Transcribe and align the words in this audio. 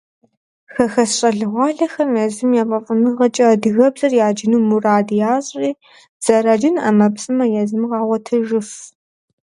Хэхэс 0.73 1.11
щӏалэгъуалэхэм 1.17 2.11
езым 2.25 2.51
я 2.61 2.63
фӏэфӏыныгъэкӏэ 2.69 3.45
адыгэбзэр 3.53 4.13
яджыну 4.27 4.65
мурад 4.69 5.07
ящӏри, 5.33 5.69
зэраджын 6.23 6.75
ӏэмэпсымэ 6.83 7.45
езым 7.61 7.83
къагъуэтыжыф. 7.89 8.69